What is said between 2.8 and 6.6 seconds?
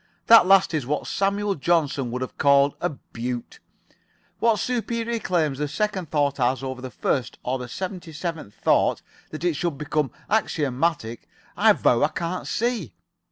a beaut. What superior claims the second thought